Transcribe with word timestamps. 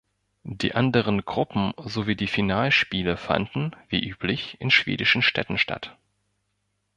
Die 0.49 0.73
anderen 0.73 1.25
Gruppen- 1.25 1.75
sowie 1.77 2.15
die 2.15 2.25
Finalspiele 2.25 3.17
fanden, 3.17 3.75
wie 3.87 4.03
üblich, 4.09 4.59
in 4.59 4.71
schwedischen 4.71 5.21
Städten 5.21 5.59
statt. 5.59 5.95